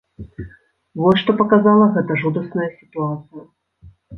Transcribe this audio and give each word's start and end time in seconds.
Вось 1.01 1.19
што 1.25 1.35
паказала 1.43 1.85
гэтая 1.99 2.19
жудасная 2.25 2.67
сітуацыя. 2.81 3.43